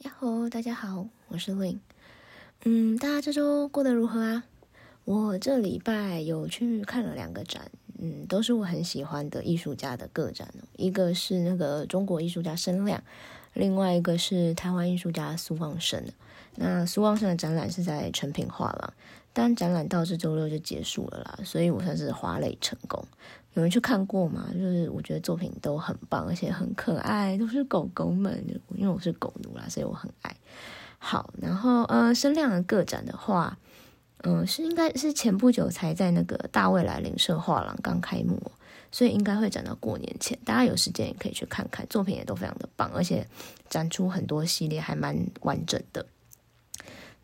[0.00, 1.78] 呀吼，大家好，我是 Lin。
[2.64, 4.44] 嗯，大家这周过得如何啊？
[5.04, 10.52] 我这礼拜有去看了两个展，嗯，都是我很喜欢的艺术家的个展。
[10.76, 13.02] 一个是那个中国艺术家申亮，
[13.54, 16.04] 另外一个是台湾艺术家苏旺生。
[16.56, 18.92] 那苏旺生的展览是在成品画廊，
[19.38, 23.04] 但展览到这周六就结束了啦，所以我算是花蕾成功。
[23.52, 24.48] 有人去看过吗？
[24.54, 28.42] 就是我觉得作品都很棒，而且很可爱，都是狗狗们。
[28.74, 30.34] 因为我是狗奴啦，所以我很爱
[30.96, 31.34] 好。
[31.38, 33.58] 然后呃，声量的个展的话，
[34.22, 38.40] 嗯，是应该是前不久才在那个大未来零社画廊刚开幕，
[38.90, 40.38] 所以应该会展到过年前。
[40.46, 43.26] 大家有时间也可以去看看，作品也都非常的棒，而且
[43.68, 46.06] 展出很多系列，还蛮完整的。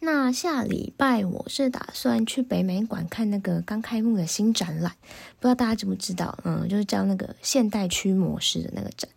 [0.05, 4.91] 那下礼拜我是打算去北美馆看那个刚开幕的新展览，
[5.38, 6.37] 不知道大家知不知道？
[6.42, 9.09] 嗯，就是叫那个现代驱魔师的那个展，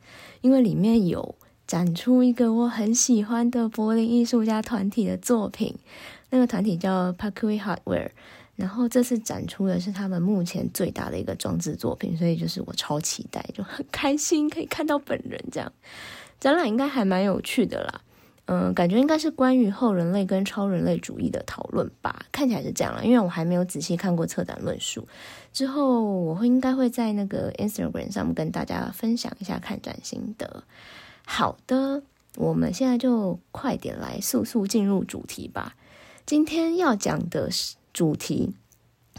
[0.42, 1.34] 因为里面有
[1.66, 5.76] 展出一个我很喜欢的柏林艺术家团体的作品，
[6.30, 8.12] 那个团体叫 Parkway Hardware，
[8.56, 15.74] 然后这次展出的是他们目前最大的一个装置作品，所以就是我超期待，就很开心可以看到本人这样，
[16.40, 18.02] 展览应该还蛮有趣的啦。
[18.48, 23.04] 嗯，感觉应该是关于后人类跟超人类主义的讨论吧，看起来是这样了。
[23.04, 25.08] 因为我还没有仔细看过策展论述，
[25.52, 30.64] 之后我会应该会在那个 Instagram 上面跟大家分享一下看展心得。
[31.26, 32.04] 好的，
[32.36, 35.76] 我们现在就快点来速速进入主题吧。
[36.28, 37.50] 今天要讲的
[37.94, 38.54] 主题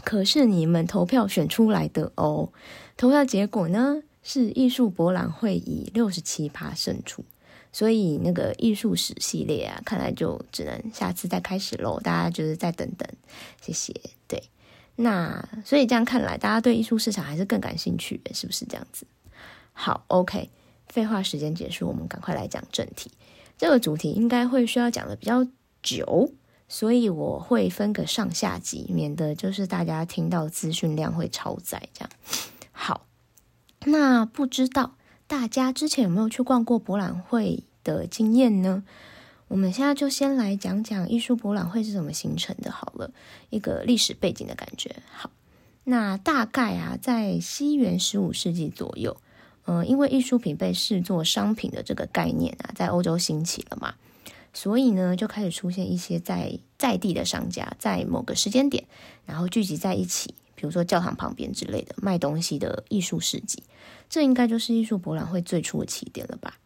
[0.05, 2.49] 可是你们投票选出来的哦。
[2.95, 7.25] 投票结果呢是艺术博览会以六十七趴胜出。
[7.71, 11.99] 所以那个艺术史系列啊，看来就只能下次再开始喽。
[11.99, 13.07] 大家就是再等等，
[13.61, 13.93] 谢谢。
[14.27, 14.41] 对，
[14.95, 19.05] 那所以这样看来，大家对艺术市场还是更感兴趣，是不是这样子？
[19.73, 20.49] 好，OK，
[20.87, 23.11] 废话时间结束，我们赶快来讲正题。
[23.57, 25.45] 这个主题应该会需要讲的比较
[25.83, 26.31] 久，
[26.67, 31.87] 所以我会分个上下集，免得就是大家听到资讯量会超载。
[31.93, 32.09] 这样
[32.71, 33.05] 好，
[33.85, 34.96] 那不知道。
[35.27, 38.83] 大家之前有没有去逛过博览会的经验呢？
[39.49, 43.11] 我们现在就先来讲讲艺术博览会是怎么形成的，好了，
[43.49, 44.95] 一个历史背景的感觉。
[45.11, 45.29] 好，
[45.83, 49.17] 那大概啊，在西元十五世纪左右，
[49.65, 53.95] 嗯，因为艺术品被视作商品的这个概念啊，在欧洲兴起了嘛，
[54.53, 58.85] 所以呢，就开始出现一些在在地的商家，在某个时间点，
[59.25, 60.33] 然后聚集在一起。
[60.57, 63.61] 比如说教堂旁边之类的卖东西的艺术市集，
[64.09, 66.57] 这应该就是艺术博览会最初的起点了吧？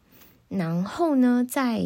[0.48, 1.82] 然后呢，在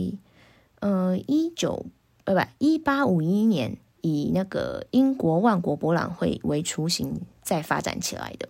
[0.79, 1.87] 呃一九
[2.23, 8.49] 呃不一八五一年，以那个英国万国博览会为雏形再发展起来的。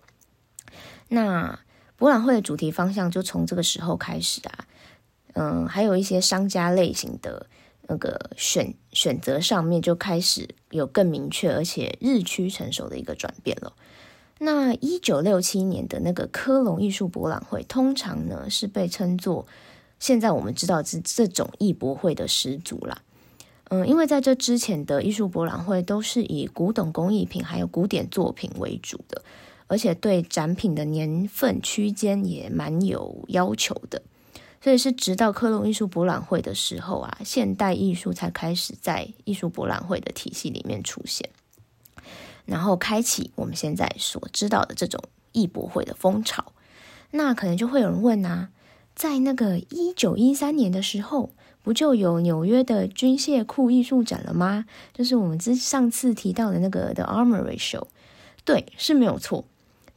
[1.09, 1.59] 那
[1.97, 4.67] 博览会的主题方向就从这个时候开始啊，
[5.33, 7.47] 嗯，还有一些商家类型的。
[7.89, 13.73] 那个选选择上面就开始有更明确而且日趋成熟的一个转变了。
[14.39, 19.47] 那一九六七年的那个科隆艺术博览会，通常呢是被称作
[19.99, 23.01] 现在我们知道这这种艺博会的始祖啦。
[23.71, 29.23] 嗯，因为在这之前的艺术博览会都是以古董工艺品还有古典作品为主的，
[29.69, 34.03] 而且对展品的年份区间也蛮有要求的。
[34.61, 41.31] 所以是直到科隆艺术博览会的时候啊，现代艺术才开始在艺术博览会的体系里面出现，
[42.45, 45.01] 然后开启我们现在所知道的这种
[45.31, 46.53] 艺博会的风潮。
[47.13, 48.49] 那可能就会有人问啊，
[48.97, 51.31] 在那个一九一三年的时候，
[51.63, 54.65] 不就有纽约的军械库艺术展了吗？
[54.93, 57.87] 就是我们之上次提到的那个 The Armory Show，
[58.45, 59.45] 对，是没有错。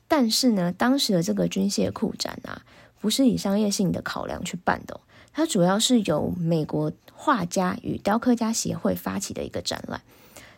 [0.08, 2.62] 但是呢，当时的这个军械库展啊。
[3.00, 5.00] 不是以商业性的考量去办的，
[5.32, 10.02] 它主要是由美国画家与雕刻家协会发起的一个展览，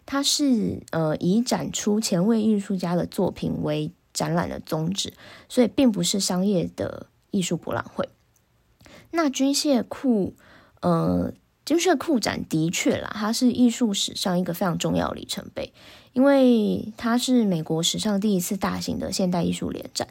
[0.06, 5.14] 它是呃以展出前卫艺术家的作品为展览的宗旨，
[5.48, 8.10] 所以并不是商业的艺术博览会。
[9.12, 10.34] 那军械库
[10.82, 11.34] 呃
[11.66, 15.72] 军械库展的确啦，它是艺术史上一个非常重要的里程碑，
[16.14, 20.08] 因为它是美国史上第一次大型的现代艺术联展。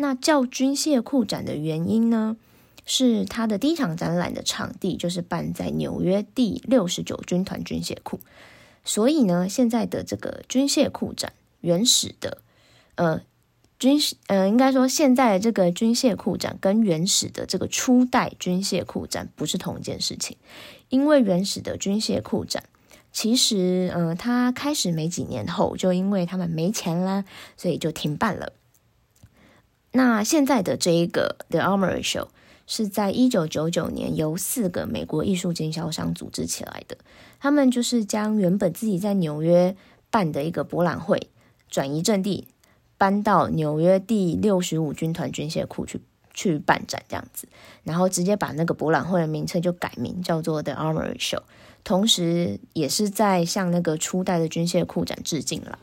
[0.00, 2.36] 那叫军械库展的原因呢，
[2.86, 8.20] 是它的第一场展览的场地就是办在纽约第六十九军团军械库，
[8.84, 12.38] 所以呢，现在的这个军械库展原始的，
[12.94, 13.22] 呃，
[13.80, 20.36] 军事呃，应该说现在的这个军械库展跟原始的这个初代军械库展不是同一件事情，
[20.90, 22.62] 因为原始的军械库展
[23.10, 27.24] 其实，呃，它开始没几年后，就因为他们没钱啦，
[27.56, 28.52] 所以就停办了。
[29.92, 32.28] 那现在的这一个 The Armory Show
[32.66, 36.96] 是在一九九九年由四个美国艺术经销商组织起来的。
[37.40, 39.76] 他们就是将原本自己在纽约
[40.10, 41.28] 办的一个博览会
[41.70, 42.48] 转移阵地，
[42.96, 46.00] 搬到纽约第六十五军团军械库去
[46.34, 47.48] 去办展这样子，
[47.84, 51.42] 然后直接把那个博览会的名称就改名叫做 The Armory Show，
[51.84, 55.78] 同时也是在向那个初代的军械库展致敬了。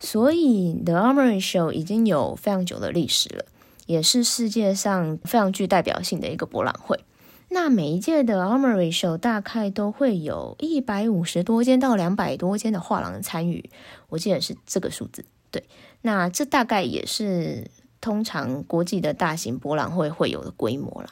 [0.00, 3.44] 所以 The Armory Show 已经有非常久的历史了，
[3.84, 7.04] 也是世界上非常具代表性的一个博览会。
[7.50, 13.68] 那每一届的 Armory Show 大概都会有一百五十多间到两百多间的画廊参与，
[14.08, 15.26] 我记得是这个数字。
[15.50, 15.64] 对，
[16.00, 17.70] 那这大概也是
[18.00, 21.10] 通常国际的大型博览会会有的规模了。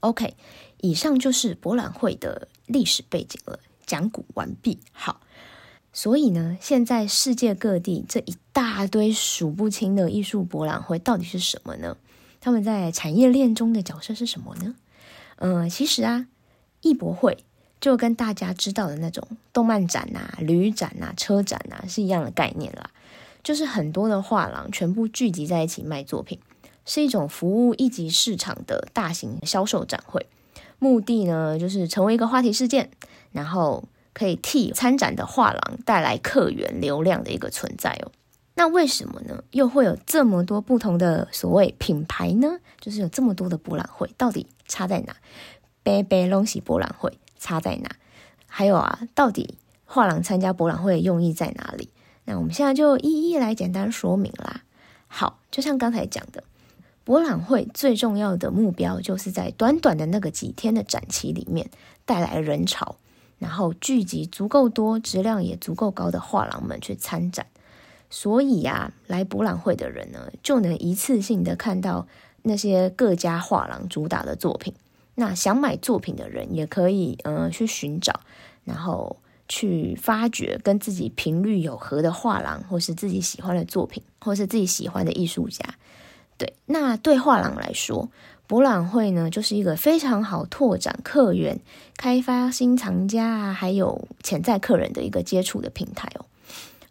[0.00, 0.34] OK，
[0.82, 4.78] 以上就是博览会的历史背景了，讲古完毕。
[4.92, 5.20] 好。
[5.96, 11.96] 所以呢，现在世界各地这一大堆数不清的艺术博览会到底是什么呢？
[12.38, 14.74] 他们在产业链中的角色是什么呢？
[15.36, 16.26] 嗯，其实啊，
[16.82, 17.38] 艺博会
[17.80, 22.90] 就跟大家知道的那种动漫展呐、旅展呐、车展呐是一样的概念啦，
[23.42, 26.38] 就是很多的画廊全部聚集在一起卖作品，
[26.84, 30.26] 是一种服务一级市场的大型销售展会，
[30.78, 32.90] 目的呢就是成为一个话题事件，
[33.32, 33.82] 然后。
[34.16, 38.10] 可以替参展的画廊带来客源流量的一个存在哦。
[38.54, 39.44] 那为什么呢？
[39.50, 42.58] 又会有这么多不同的所谓品牌呢？
[42.80, 45.14] 就是有这么多的博览会，到底差在哪？
[45.82, 47.90] 杯杯龙喜博览会差在哪？
[48.46, 51.90] 还有啊，到底画廊参加博览会的用意在哪里？
[52.24, 54.62] 那我们现在就一一来简单说明啦。
[55.08, 56.42] 好，就像刚才讲的，
[57.04, 61.68] 博览会最重要的目标就是在短短的那个几天的展期里面
[62.06, 62.96] 带来人潮。
[63.38, 67.46] 然后聚集足够多、质量也足够高的画廊们去参展，
[68.08, 72.06] 所以呀，来博览会的人呢，就能一次性的看到
[72.42, 74.72] 那些各家画廊主打的作品。
[75.16, 78.20] 那想买作品的人也可以，呃，去寻找，
[78.64, 79.18] 然后
[79.48, 85.64] 去发掘跟自己频率有合的画廊，或是自己喜欢的作品，或是自己喜欢的艺术家。
[86.38, 88.10] 对，那对画廊来说。
[88.46, 91.60] 博览会呢，就是一个非常好拓展客源、
[91.96, 96.26] 开发新藏家啊，还有潜在客人的一个接触的平台哦。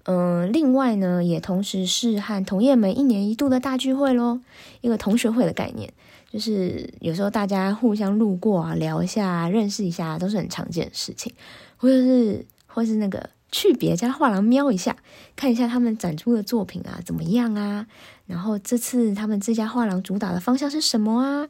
[0.04, 4.40] 嗯，另外呢，也同时是和同业们一年一度的大聚会喽，
[4.82, 5.92] 一个同学会的概念，
[6.30, 11.34] 就是有时候大家互相路过啊，聊一下、认识一下，都是很常见的事情，
[11.78, 13.30] 或者是或是那个。
[13.52, 14.98] 去别家画廊瞄一下，
[15.38, 17.88] 看一下他们展出的作品啊怎么样啊？
[18.26, 21.48] 然后这次他们这家画廊主打的方向是什么啊？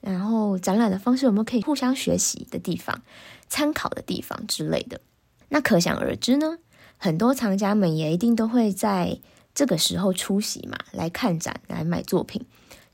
[0.00, 3.02] 然后展览的方式有没有可以互相学习的地方、
[3.48, 5.00] 参考的地方之类的？
[5.48, 6.58] 那可想而知呢，
[6.98, 9.18] 很多藏家们也一定都会在
[9.54, 12.44] 这个时候出席嘛，来看展、来买作品，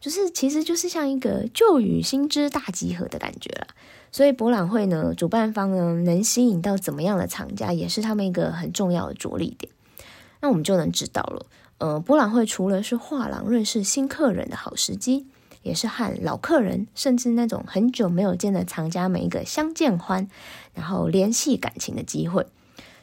[0.00, 3.68] 就是其实就是像一个旧与新知大集合的感觉了。
[4.12, 9.72] 所以博览会呢，主办方呢能吸引到怎么样的藏家，也是他们一个很重要的着力点。
[10.40, 11.46] 那我们就能知道了，
[11.82, 15.26] 呃，博览会除了是画廊认识新客人的好时机，
[15.64, 20.28] 也是和老客人，甚至那种很久没有见的藏家们一个相见欢，
[20.74, 22.46] 然后联系感情的机会。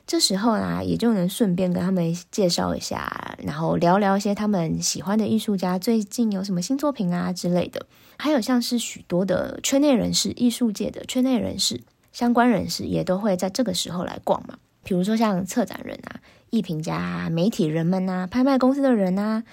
[0.07, 7.85] 这时候呢，也就能顺便跟他们介绍一下，然后聊聊一些他们喜欢的艺术家最近有什么新作品啊之类的。
[8.17, 11.81] 还有像是许多的圈内人士、艺术界的圈内人士、
[12.13, 14.57] 相关人士，也都会在这个时候来逛嘛。
[14.85, 19.43] 比如说像策展人啊、艺评家、媒体人们啊、拍卖公司的人啊，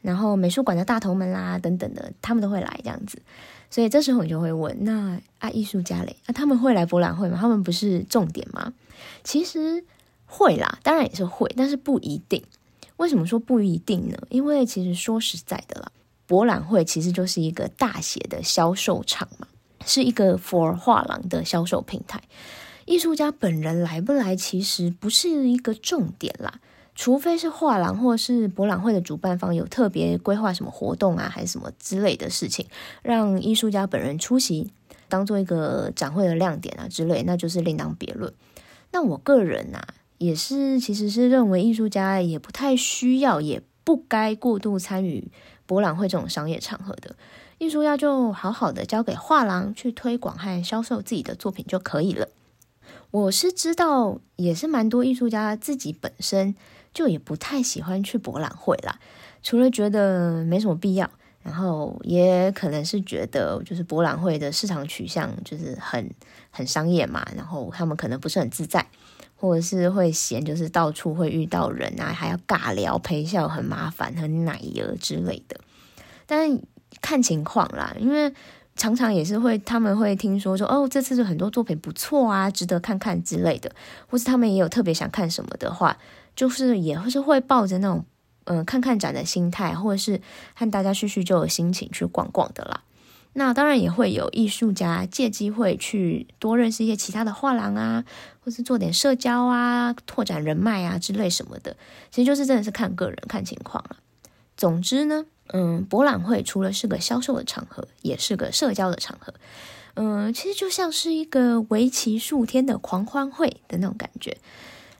[0.00, 3.20] 然后美术馆的大头们啦等等的，他们都会来这样子。
[3.70, 6.16] 所以这时候你就会问：那啊，艺术家嘞？
[6.26, 7.38] 那他们会来博览会吗？
[7.40, 8.72] 他们不是重点吗？
[9.24, 9.84] 其实
[10.26, 12.42] 会啦，当然也是会，但是不一定。
[12.98, 14.16] 为什么说不一定呢？
[14.28, 15.90] 因为其实说实在的啦。
[16.26, 19.46] 博览会其实就是一个大写的销售场嘛，
[19.84, 22.22] 是一个 for 画廊的销售平台。
[22.92, 26.60] 艺术家本人来不来，其实不是一个重点啦，
[26.94, 32.66] 除非是画廊或是博览会的主办方有特别规划什么活动啊，还是什么之类的事情，
[33.02, 34.70] 让艺术家本人出席，
[35.08, 38.30] 当做一个展会的亮点啊之类，那就是另当别论。
[38.90, 39.82] 那我个人呐，
[40.18, 45.32] 也是其实是认为艺术家也不太需要，也不该过度参与。
[45.64, 47.16] 博览会这种商业场合的
[47.56, 52.28] 艺术家，就好好的交给画廊去推广和销售自己的作品就可以了。
[53.12, 56.56] 我是知道，也是蛮多艺术家自己本身
[56.92, 58.98] 就也不太喜欢去博览会啦，
[59.42, 61.08] 除了觉得没什么必要，
[61.44, 66.10] 然后也可能是觉得就是博览会的市场取向就是很
[66.50, 68.84] 很商业嘛，然后他们可能不是很自在。
[69.36, 75.60] 或者是会嫌，就是到处会遇到人啊，还要尬聊陪笑，很麻烦，很奶油之类的。
[76.26, 76.60] 但
[77.00, 78.32] 看情况啦，因为
[78.74, 83.70] 常常也是会，他们会听说说，哦，这次的很多作品不错啊，值得看看之类的，
[84.08, 85.98] 或是他们也有特别想看什么的话，
[86.34, 88.04] 就是也会是会抱着那种，
[88.44, 90.20] 嗯，看看展的心态，或者是
[90.54, 92.82] 和大家叙叙旧的心情去逛逛的啦。
[93.34, 98.04] 那当然也会有艺术家借机会去多认识一些其他的画廊啊，
[98.40, 101.76] 或是做点社交啊，拓展人脉啊之类什么的。
[102.10, 103.96] 其实就是真的是看个人看情况了。
[104.54, 109.34] 总之呢，嗯，博览会除了是个销售的场合，也是个社交的场合。
[109.94, 114.38] 嗯，其实就像是一个为期数天的狂欢会的那种感觉。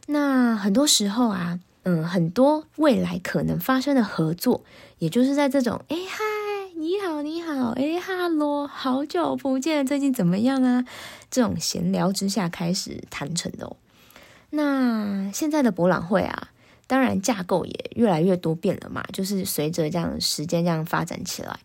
[0.07, 4.65] 那很多时候啊，嗯，很多未来可能发生的合作，
[4.99, 6.23] 也就是在这种哎嗨。
[6.75, 10.85] 你好，你好，哎，哈喽，好久不见，最近怎么样啊？
[11.31, 13.77] 这种闲聊之下开始谈成的哦。
[14.51, 16.49] 那现在的博览会啊，
[16.87, 21.59] 当然架构也越来越多变了嘛，就是随着这样时间这样发展起来，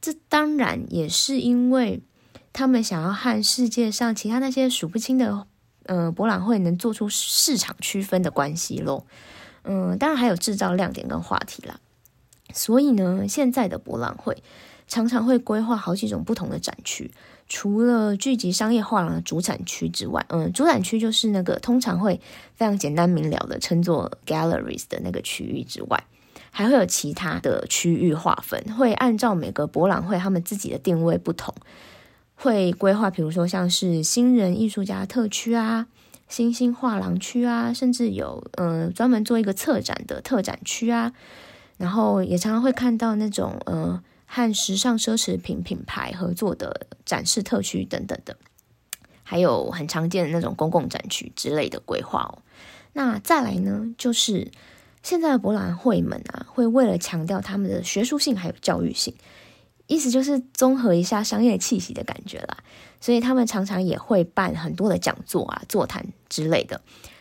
[0.00, 2.02] 这当然也是因为
[2.52, 5.46] 他们想要和世界上其他那些数不清的
[5.84, 9.04] 呃博览会能做出市场区分的关系喽。
[9.64, 11.78] 嗯，当然还有制造亮点跟话题啦。
[12.52, 14.42] 所以呢，现在的博览会
[14.86, 17.10] 常常会规划好几种不同的展区，
[17.48, 22.20] 除了聚集商业画廊的主展区之外，嗯，主展区就是那个通常会
[22.54, 26.04] 非常简单明了的称作 galleries 的那个区域之外，
[26.50, 31.54] 还会有其他的区域划分，会按照每个博览会他们自己的定位不同，
[32.34, 35.86] 会规划，比如说像是新人艺术家特区啊、
[36.28, 41.12] 新兴画廊区啊，甚至有嗯专门做一个策展的特展区啊。
[41.78, 48.36] 然后也常常会看到那种呃和时尚奢侈品品牌合作的展示特区等等的，
[49.22, 52.42] 还有很常见的那种公共展区之类的规划哦。
[52.92, 54.50] 那再来呢，就是
[55.02, 59.14] 现在的博览会们啊，会为了强调他们的学术性还有教育性，
[59.86, 62.58] 意思就是综合一下商业气息的感觉啦，
[63.00, 66.80] 所以他们常常也会办很多的讲座啊、座谈之类的。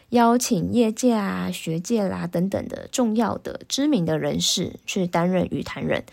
[0.10, 6.06] 邀请业界啊、学界啦等等的重要的、知名的人士去担任语谈人，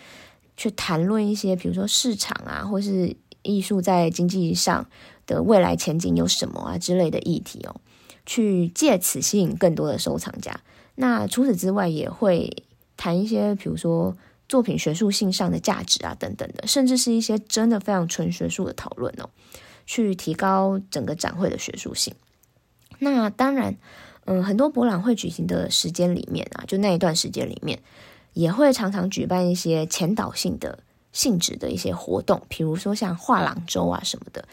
[0.57, 4.87] 去谈论一些，比如说市场啊，或是艺术在经济上
[5.27, 7.81] 的未来前景有什么啊之类的议题哦，
[8.27, 10.61] 去借此吸引更多的收藏家。
[10.95, 12.65] 那除此之外，也会
[12.97, 14.17] 谈一些，比如说
[14.49, 19.31] 作品学术性上的价值啊等等的，甚至是一些真的非常纯学术的讨论哦，
[19.87, 22.15] 去提高整个展会的学术性。
[22.99, 23.77] 那当然，
[24.27, 27.83] 嗯，很多博览会举行的时间里面啊，就那一段时间里面，
[28.33, 30.79] 也会常常举办一些前导性的
[31.13, 34.45] 性质的一些活动，比如说像画廊周啊什么的。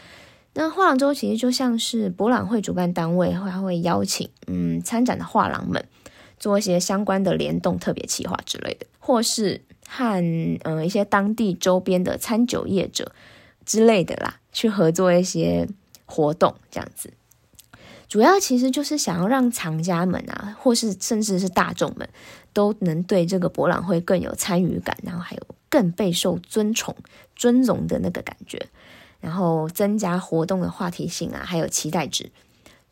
[0.52, 5.84] 那画廊周其实就像是博览会主办单位会会邀请嗯参展的画廊们
[6.38, 13.12] 做一些相关的联动特别企划之类的，或是和嗯一些当地周边的餐酒业者
[13.64, 15.68] 之类的啦，去合作一些
[16.04, 17.12] 活动这样子。
[18.08, 22.08] 主要其实就是想要让藏家们啊，或是甚至是大众们，
[22.52, 26.94] 都能对这个博览会更有参与感，然后还有更备受尊崇、
[27.36, 28.68] 尊荣的那个感觉，
[29.20, 32.30] 然后增加活动的话题性啊，还有期待值，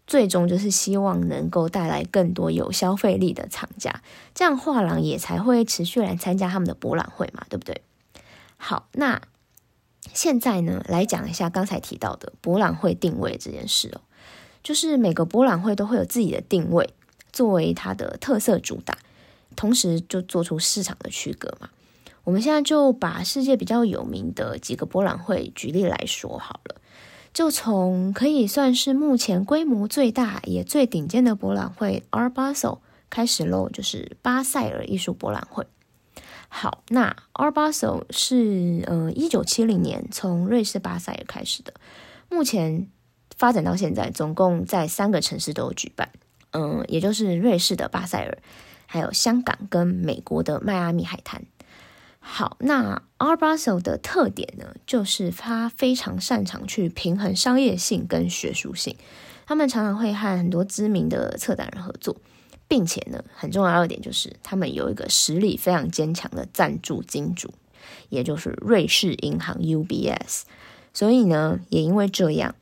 [0.06, 4.02] 最终就是希望能够带来更多有消费力的厂家，
[4.34, 7.82] 这样画廊也才会持续来参加他们的博览会嘛，对不对？
[8.56, 9.20] 好，那
[10.14, 14.00] 现在呢，来讲一下刚才提到的博览会定位这件事哦。
[14.60, 16.92] 就是每个博览会都会有自己的定位，
[17.32, 18.98] 作为它的特色主打，
[19.58, 21.68] 同时就做出市场的区隔嘛。
[22.22, 26.76] 我们现在就把世界比较有名的几个博览会举例来说好了，
[27.34, 32.78] 就从可以算是目前规模最大也最顶尖的博览会 ——Ar Basel
[33.10, 35.66] 开始喽，就是巴塞尔艺术博览会。
[36.48, 41.74] 好，那 Ar Basel 是呃一九七零年从瑞士巴塞尔开始的，
[42.30, 42.88] 目前。
[43.36, 46.10] 发展到现在，总共在三个城市都有举办，
[46.50, 48.36] 嗯，也就是瑞士的巴塞尔，
[48.90, 51.45] 还有香港跟美国的迈阿密海滩。
[52.18, 58.97] 好，那 Art Basel 的特点呢，就是它非常擅长去平衡商业性跟学术性。
[59.47, 62.16] 他们常常会和很多知名的策展人合作，
[62.66, 67.52] 并且呢，很重要一点就是他们有一个实力非常坚强的赞助金主，
[68.09, 70.45] 也就是瑞士银行 UBS。
[70.95, 72.54] 所以呢，也因为这样。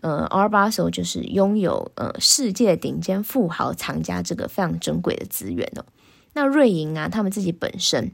[0.00, 5.84] 呃，R 巴手就是拥有呃世界顶尖富豪藏家这个非常珍贵的资源哦。
[6.32, 8.12] 那瑞银啊，他们自己本身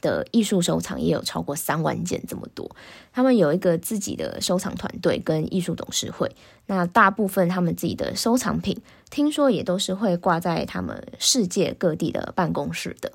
[0.00, 2.70] 的艺术收藏也有超过三万件这么多。
[3.12, 6.34] 他们有一个自己的收藏团队跟艺术董事会。
[6.66, 13.12] 那大部分他们自己的收藏品，听说也都是会挂在他们世界各地的办公室的。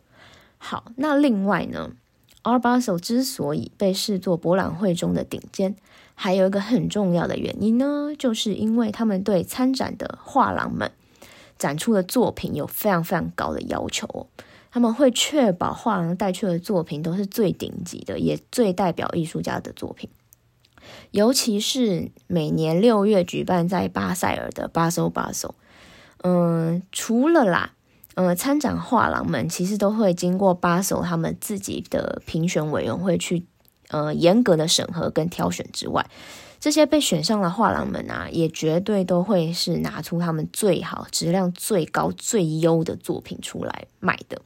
[0.57, 1.91] 好，那另外呢
[2.43, 5.75] ，Art Basel 之所以被视作博览会中的顶尖，
[6.15, 10.91] 还有一个很重要的原因呢，就是因为他们对参展的画廊们
[11.60, 14.27] 展出的作品有非常非常高的要求。
[14.72, 20.10] 他们会确保画廊带去的作品都是最顶级的，也最代表艺术家的作品。
[21.12, 25.53] 尤其是每年六月举办在巴塞尔的巴塞巴塞，
[26.24, 27.72] 嗯，除了啦，
[28.15, 33.45] 呃，参展画廊们其实都会经过巴塞他们自己的评选委员会去
[33.89, 36.09] 呃严格的审核跟挑选之外，
[36.59, 44.41] 这些被选上的画廊们啊，也绝对都会是拿出他们最好、质量最高、最优的作品出来卖的。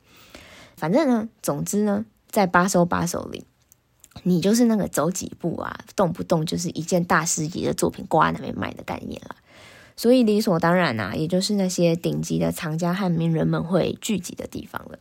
[0.76, 3.46] 反正呢，总之呢，在八手八手里，
[4.24, 9.36] 你就是那个走几步啊，动不动就是一件大师级的作品挂在那边卖的概念了。
[9.96, 15.00] 所以理所当然啊，也就是那些顶级的藏家和名人们会聚集的地方了。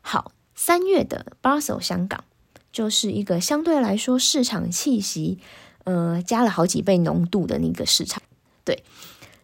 [0.00, 2.24] 好，三月的八手香港
[2.72, 5.38] 就是一个相对来说市场气息，
[5.84, 8.22] 呃，加了好几倍浓度的那个市场。
[8.64, 8.84] 对，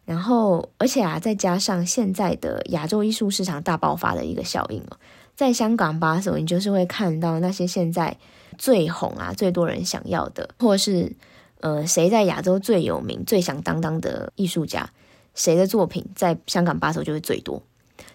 [0.05, 4.99] 然后而且啊，再加上现在的亚洲艺术市场大爆发的一个效应哦。
[5.35, 8.17] 在香港把手，你就是会看到那些现在
[8.57, 11.13] 最红啊、最多人想要的，或是
[11.61, 14.91] 呃谁在亚洲最有名、最响当当的艺术家，
[15.35, 17.61] 谁的作品在香港把手就会最多。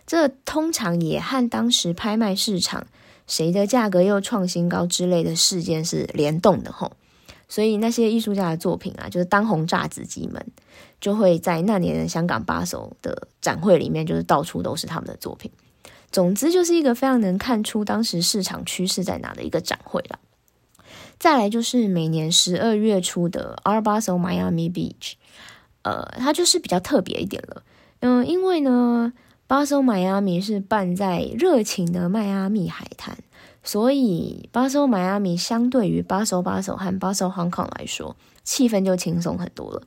[0.08, 2.88] 这通常也和当时拍卖市场
[3.30, 6.92] 谁的价格又创新高之类的事件是联动的吼。
[7.48, 10.46] 所以那些艺术家的作品啊，就是当红炸子鸡们，
[11.00, 15.50] 就会在那年的香港巴手的展会里面，就是到处都是他们的作品。
[16.12, 20.20] 总之就是一个非常能看出当时市场趋势在哪的一个展会了。
[21.18, 25.14] 再来就是每年十二月初的 Art Basel Miami Beach，
[25.82, 27.64] 呃，它就是比较特别一点了。
[28.00, 29.12] 嗯，因为呢
[29.50, 33.18] 巴收迈阿密是办在热情的迈阿密海滩，
[33.64, 39.82] 所以巴收迈阿密相对于巴收巴收和巴松 Hong Kong 来说，气氛就轻松很多了。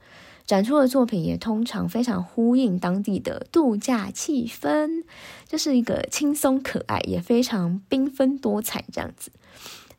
[0.45, 5.04] 展出的作品也通常非常呼应当地的度假气氛，
[5.46, 9.31] 就是一个轻松可爱，也非常缤纷多彩这样子。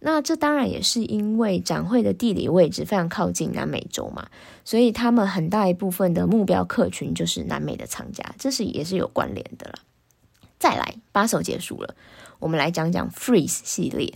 [0.05, 4.27] 那这当然也是因为展会的地理位置非常靠近南美洲嘛，
[4.65, 9.79] 所以他们很大一部分的目标客群就是南美的藏家，这是也是有关联的了。
[10.59, 11.95] 再来，八手结束了，
[12.39, 14.13] 我们来讲讲 Freeze 系列。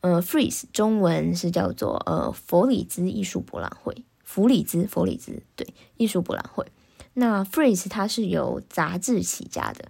[0.00, 4.04] 呃，Freeze 中文是叫做呃佛里兹艺术博览会。
[4.22, 6.66] 弗里兹，弗里兹，对，艺术博览会。
[7.14, 9.86] 那 Freeze 它是由杂志起家的，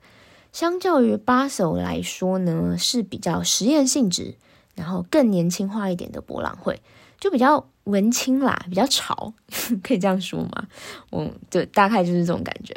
[0.52, 4.36] 相较于巴手来说呢，是比较实验性质，
[4.74, 6.80] 然后更年轻化一点的博览会，
[7.20, 9.32] 就比较文青啦，比较潮，
[9.82, 10.66] 可以这样说吗？
[11.10, 12.74] 我就，大概就是这种感觉。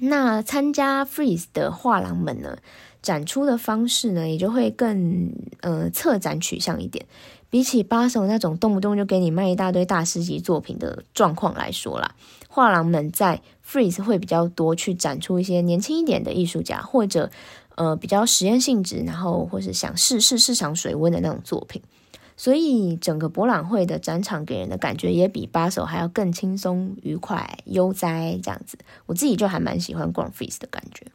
[0.00, 2.56] 那参加 Freeze 的画廊们呢，
[3.02, 7.06] 展出的方式呢，也就会更呃策展取向一点。
[7.50, 12.14] 比起巴手那种动不动就给你卖一大堆大师级作品的状况来说啦，
[12.48, 17.30] 画廊们在 Freeze 会比较多去展出一些年轻一点的艺术家，或者
[17.76, 21.82] 呃比较实验性质，然后或是想试试市场水温的那种作品。
[22.34, 28.78] 所以整个博览会的展场给人的感觉也比巴手还要更轻松、愉快、悠哉这样子。
[29.06, 31.06] 我自己就还蛮喜欢逛 Freeze 的感觉。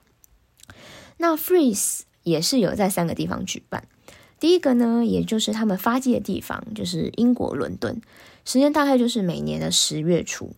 [1.17, 3.87] 那 Freeze 也是有在三个地方举办。
[4.39, 7.99] 第一个呢，也就是他们发迹的地方，就是英国伦敦，
[8.45, 10.51] 时间大概就是每年的十月初。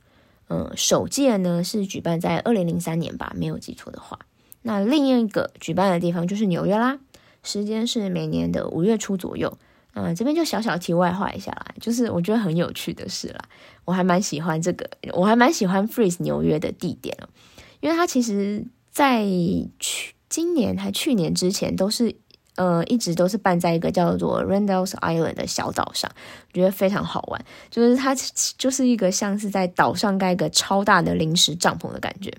[0.49, 4.19] 嗯，首届呢是举办在二零零三年吧，没有记错的话。
[4.61, 6.99] 那另一个举办的地方就是纽约啦，
[7.43, 9.57] 时间是每年的五月初左右。
[9.93, 13.39] 嗯，这边就小小题外话一下啦，就是我觉得很有趣的事啦，
[13.85, 17.27] 我还蛮喜欢这个，我还蛮喜欢 Freeze 纽约的地点哦，
[17.79, 19.25] 因为它其实在
[19.79, 22.15] 去今年还去年之前都是。
[22.55, 26.11] 呃，一直都是办在一个叫做 Randall's Island 的小岛上，
[26.49, 27.45] 我觉得非常好玩。
[27.69, 28.13] 就是它
[28.57, 32.33] 就是一个像是在岛上盖一个超大的临时帐篷的感觉。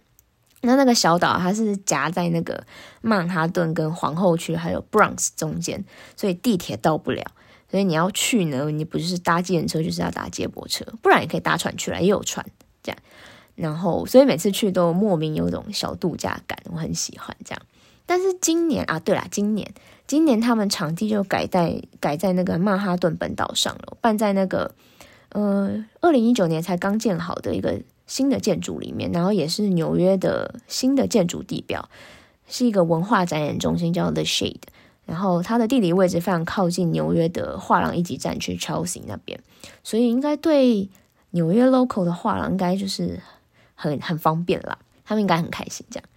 [0.63, 2.65] 那那个小岛它是夹在那个
[3.01, 5.85] 曼哈顿跟皇后区还有 Bronx 中间，
[6.17, 7.25] 所以地铁到不了。
[7.71, 12.45] 所以你要去呢，你不就是搭计程车，就是要搭接驳车，不然也可以搭船去了，也有船
[12.83, 12.99] 这样。
[13.55, 17.63] 然后，所以每次去都莫名有种小度假感，我很喜欢这样。
[18.07, 19.73] 但是今年啊，对啦，今年。
[20.09, 24.75] 今年他们场地就改在改在那个曼哈顿本岛上了，办在那个
[25.29, 31.89] 呃二零一九年才刚建好的一个新的建筑里面，然后也是纽约的新的建筑地标，
[32.49, 34.63] 是一个文化展演中心，叫 The Shade。
[35.07, 39.41] 然后它的地理位置非常靠近纽约的画廊一级战区 Chelsea 那边，
[39.85, 40.89] 所以应该对
[41.31, 43.21] 纽约 local 的画廊应该就是
[43.77, 46.09] 很很方便啦，他们应该很开心这样。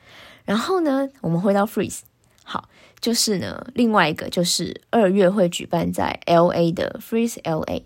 [0.46, 2.00] 然后呢，我们回到 Freeze。
[2.44, 2.68] 好，
[3.00, 7.86] 就是呢，另外一个就是二月会举办在 L A 的 Freeze L A。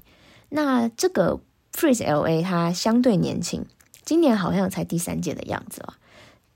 [0.49, 1.39] 那这个
[1.71, 3.65] Freeze L A 它相对年轻，
[4.07, 5.97] 今年好像才第三届的样子啊。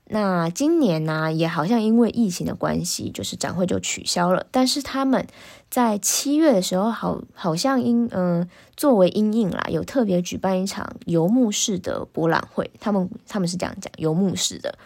[0.06, 4.46] 那今年呢，也好像因为疫情的关系，就是展会就取消了。
[4.50, 5.26] 但是他们
[5.68, 12.70] 在七月的时候，好好像因嗯作为阴影啦，有特别举办一场游牧式的博览会。
[12.80, 14.78] 他们他们是这样讲，游牧式的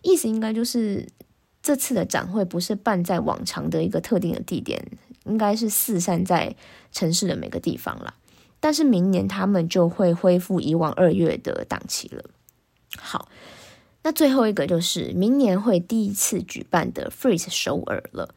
[0.00, 1.06] 意思应该就是
[1.62, 4.82] 这次的展会不是办在往常的一个特定的地点，
[5.24, 6.56] 应该是四散在
[6.90, 8.14] 城市的每个地方啦。
[8.64, 12.24] 但是明年他们就会恢复以往二月的档期了。
[12.96, 13.28] 好。
[14.06, 18.34] 那最后一个就是明年会第一次举办的 Freeze 首尔了。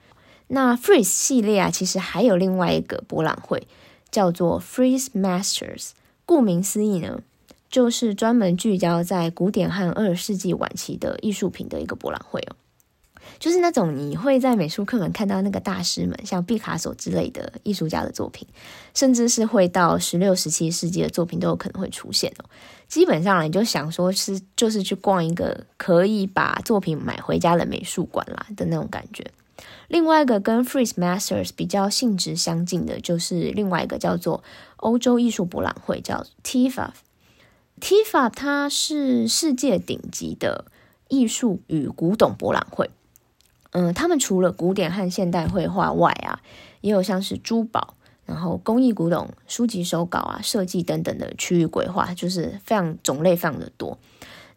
[0.48, 3.68] 那 Freeze 系列啊，其实还有另外一个博览会，
[4.12, 5.92] 叫做 Freeze Masters。
[6.26, 7.22] 顾名思义呢，
[7.70, 12.56] 就是专门聚焦在古典和二十世纪晚期的艺术品的一个博览会哦。
[13.40, 18.48] 就是那种你会在美术课本看到那个大师们，像毕卡索之类的艺术家的作品，
[18.94, 22.46] 甚至是会到十六、十七世纪的作品都有可能会出现哦。
[22.88, 29.26] 基本上你就想说是就是去逛一个可以把作品买回家的美术馆啦的那种感觉。
[29.88, 34.44] 另外一个跟 Freeze Masters 比较性质相近的，就是另外一个叫做
[34.78, 36.90] 欧洲艺术博览会，叫 TIFA。
[37.82, 40.66] TIFA 它是世界顶级的
[41.10, 42.90] 艺术与古董博览会。
[43.72, 46.40] 嗯，他们除了古典和现代绘画外啊，
[46.82, 53.98] 也有像是珠宝、然后工艺古董、书籍手稿啊、设计等等的区域规划，就是非常种类非常的多。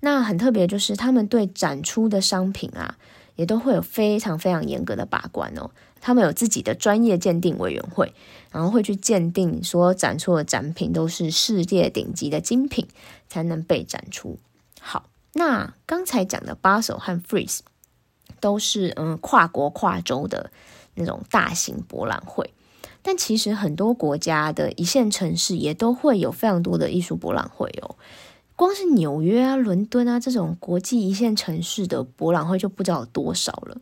[0.00, 2.96] 那很特别，就是他们对展出的商品啊，
[3.36, 5.70] 也都会有非常非常严格的把关哦。
[6.00, 8.14] 他们有自己的专业鉴定委员会，
[8.50, 12.88] 然后会去鉴定说展出的展品都是世界顶级的精品，
[13.28, 14.38] 才能被展出。
[14.80, 17.58] 好，那刚才讲的巴手和 Freeze。
[18.40, 20.50] 都是嗯跨国跨州的
[20.94, 22.52] 那种大型博览会，
[23.02, 27.94] 但其实很多国家的一线城市也都会有非常多的艺术博览会哦。
[28.56, 33.76] 光是纽约啊、伦敦啊这种国际一线城市的博览会就不知道有多少了。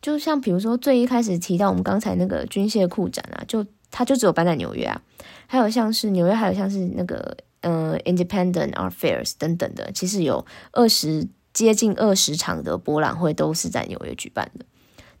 [0.00, 5.02] 就像比如说最一开始提到我们刚才那个军械库展啊，就它就只有办在纽约啊。
[5.46, 11.28] 还有像是纽约，还有像是那个嗯 Independent Art Fairs 等等的，其实有二十。
[11.54, 14.66] 接近二十场的博览会都是在纽约举办的。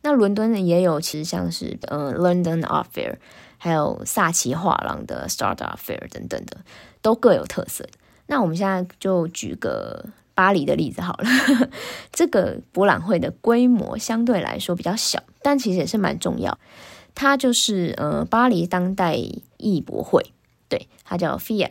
[0.02, 3.16] 那伦敦呢也有，其实像是呃 London Art Fair，
[3.56, 6.58] 还有萨奇画廊的 Start Art Fair 等等的，
[7.00, 7.86] 都各有特色。
[8.26, 11.28] 那我们现在就举个巴黎的例子好了。
[12.12, 16.58] 这个博览会的规模相对来说比较小，但其实也是蛮重要。
[17.14, 19.16] 它就是呃巴黎当代
[19.56, 20.32] 艺博会，
[20.68, 21.70] 对，它叫 FIAC。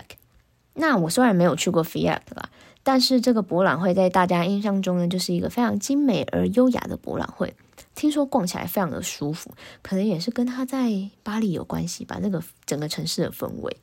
[0.76, 2.50] 那我虽然没有去过 FIAC 啦。
[2.84, 7.54] 但是这个博览会在大家印象中呢，就是一个非常精美而优雅的博览会。
[7.96, 12.20] 听说逛起来非常的舒服，可能也是跟他在巴黎有关系吧。
[12.22, 13.78] 那个整个城市的氛围。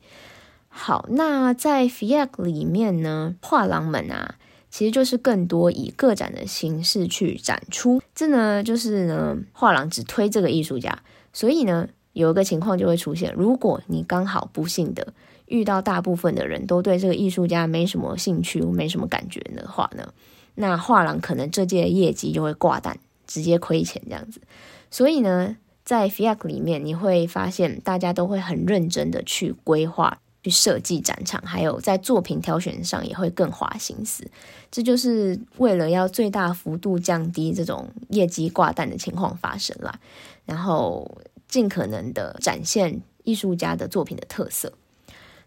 [0.69, 4.35] 好，那在 FIAC 里面呢，画廊们啊，
[4.69, 8.01] 其实就是更多以个展的形式去展出。
[8.13, 11.01] 这呢，就是呢，画廊只推这个艺术家，
[11.33, 15.13] 所以呢，有一个情况就会出现：如果你刚好不幸的。
[15.51, 20.13] 遇到大部分的人都对这个艺术家没什么兴趣，没什么感觉的话呢，
[20.55, 24.41] 那画廊可能这届业绩就会挂单，直接亏钱这样子。
[24.89, 34.25] 所以呢，在 FIAC 里面，你会发现大家都会很认真的去规划、去设计展场，还有在作品挑选上也会更花心思。
[34.71, 39.99] 这就是为了要最大幅度降低这种业绩挂单的情况发生啦，
[40.45, 44.71] 然后尽可能的展现艺术家的作品的特色。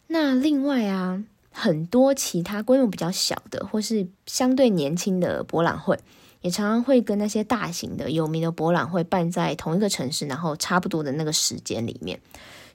[0.06, 5.98] 那另外啊，很多其他规模比较小的，或是相对年轻的博览会，
[6.42, 12.20] 也常常会跟那些大型的有名的博览会办在同一个城市，然后差不多的那个时间里面，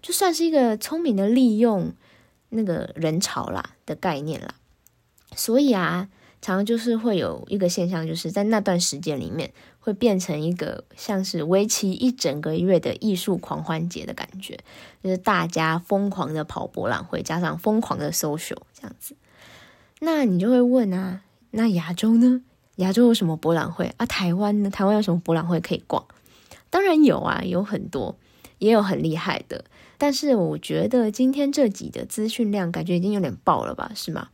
[0.01, 1.93] 就算是一个聪明的利用
[2.49, 4.55] 那个人潮啦的概念啦。
[5.35, 6.09] 所以啊，
[6.41, 9.53] 常常就是会有一个现象，就是在那段时间里面。
[9.79, 14.59] 会变成一个像是为期一整个月的艺术狂欢节的感觉，
[15.03, 19.15] 就是大家疯狂的跑博览会，加上疯狂的 social 这样子。
[19.99, 22.41] 那你就会问啊，那亚洲呢？
[22.75, 24.05] 亚洲有什么博览会啊？
[24.05, 24.69] 台湾呢？
[24.69, 26.05] 台湾有什么博览会可以逛？
[26.69, 28.15] 当然有啊，有很多，
[28.59, 29.65] 也有很厉害的。
[29.97, 34.29] 但是我觉得今天这集的资讯量感觉已经有点爆了吧，是吗？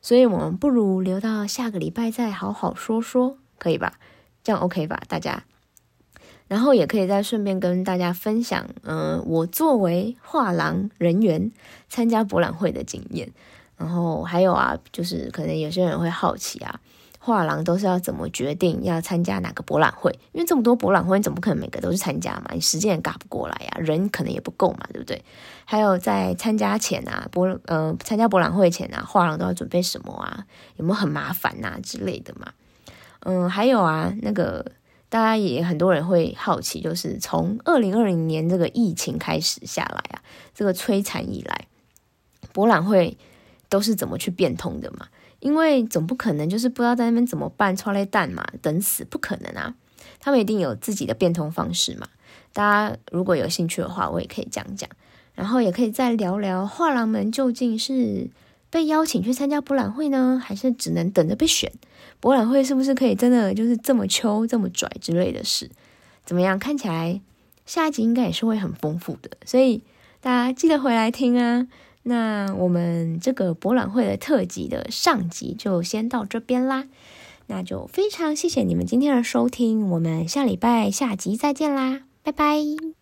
[0.00, 3.98] 所以我们不如留到下个礼拜再好好说说，可以吧？
[4.50, 5.44] 这样 OK 吧，大家，
[6.48, 11.52] 然后也可以再顺便跟大家分享，嗯，我作为画廊人员
[11.88, 13.30] 参加博览会的经验。
[13.76, 16.80] 然后还有啊，就是可能有些人会好奇啊，
[17.20, 20.10] 画廊都是要怎么决定要参加哪个博览会？
[20.32, 25.24] 因为这么多博览会，你总不可能每个都去参加嘛，你时间也赶不过来呀，人可能也不够嘛，对不对？
[25.64, 30.44] 还有在参加前啊，博呃参加博览会前啊，画廊都要准备什么啊？
[30.74, 32.52] 有没有很麻烦呐之类的嘛？
[33.20, 34.64] 嗯，还有啊，那个
[35.08, 40.22] 大家也很多人会好奇，就是从二零二零年这个疫情开始下来啊，
[40.54, 41.66] 这个摧残以来，
[42.52, 43.16] 博览会
[43.68, 45.08] 都是怎么去变通的嘛？
[45.40, 49.74] 因为总不可能就是不知道在那边怎么办，超累蛋嘛，等死不可能啊！
[50.18, 52.06] 他们一定有自己的变通方式嘛。
[52.52, 54.90] 大家如果有兴趣的话，我也可以讲讲，
[55.34, 58.28] 然后也可以再聊聊画廊们究竟是
[58.70, 61.70] 被邀请去参加博览会呢，还是只能等着被选？
[62.20, 65.70] 博览会是不是可以真的就是这么秋这么拽之类的事？
[66.24, 66.58] 怎么样？
[66.58, 67.20] 看起来
[67.66, 69.82] 下一集应该也是会很丰富的，所以
[70.20, 71.66] 大家记得回来听啊！
[72.02, 76.86] 那我们这个博览会的特辑的上集就先到这边啦，
[77.46, 82.99] 那就非常谢谢你们今天的收听，我们下礼拜下集再见啦，拜拜。